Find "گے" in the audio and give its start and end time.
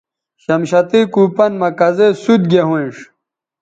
2.51-2.61